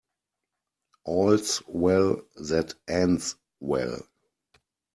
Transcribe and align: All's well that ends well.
All's 1.05 1.61
well 1.67 2.23
that 2.37 2.73
ends 2.87 3.35
well. 3.59 4.01